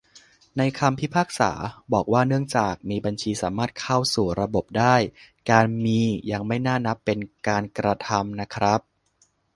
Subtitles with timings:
[0.57, 1.51] ในคำพิพากษา
[1.93, 4.95] บอกว่าเนื่องจากมีบัญชีสามารถเข้าสู่ระบบได้-
[5.51, 5.99] การ'มี'
[6.31, 8.79] ยังไม่น่านับเป็นการกระทำนะครับ